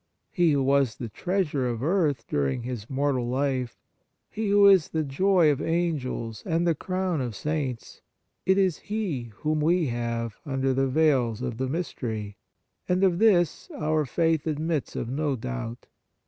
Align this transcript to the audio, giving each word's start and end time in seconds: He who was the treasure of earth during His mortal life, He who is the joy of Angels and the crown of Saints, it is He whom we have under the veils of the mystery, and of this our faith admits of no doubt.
He 0.31 0.53
who 0.53 0.63
was 0.63 0.95
the 0.95 1.09
treasure 1.09 1.67
of 1.69 1.83
earth 1.83 2.25
during 2.27 2.63
His 2.63 2.89
mortal 2.89 3.27
life, 3.29 3.77
He 4.31 4.49
who 4.49 4.67
is 4.67 4.87
the 4.87 5.03
joy 5.03 5.51
of 5.51 5.61
Angels 5.61 6.41
and 6.43 6.65
the 6.65 6.73
crown 6.73 7.21
of 7.21 7.35
Saints, 7.35 8.01
it 8.43 8.57
is 8.57 8.79
He 8.89 9.25
whom 9.41 9.59
we 9.61 9.85
have 9.89 10.39
under 10.43 10.73
the 10.73 10.87
veils 10.87 11.43
of 11.43 11.57
the 11.59 11.69
mystery, 11.69 12.35
and 12.89 13.03
of 13.03 13.19
this 13.19 13.69
our 13.77 14.07
faith 14.07 14.47
admits 14.47 14.95
of 14.95 15.07
no 15.07 15.35
doubt. 15.35 15.85